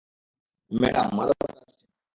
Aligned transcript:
Madam, 0.71 1.07
মাদক 1.13 1.39
আসছে। 1.45 1.65